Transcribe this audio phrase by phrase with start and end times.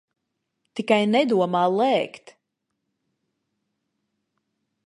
[0.77, 2.35] Tikai nedomā lēkt.